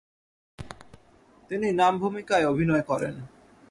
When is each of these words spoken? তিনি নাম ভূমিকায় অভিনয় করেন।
তিনি 1.51 1.67
নাম 1.71 1.93
ভূমিকায় 1.99 2.45
অভিনয় 2.45 2.81
করেন। 2.81 3.15